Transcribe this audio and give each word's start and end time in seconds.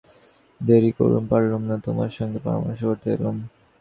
দেরি 0.61 0.91
করতে 0.91 1.19
পারলুম 1.29 1.63
না, 1.69 1.75
তোমার 1.85 2.09
সঙ্গে 2.17 2.39
পরামর্শ 2.45 2.81
করতে 2.89 3.07
এলুম। 3.15 3.35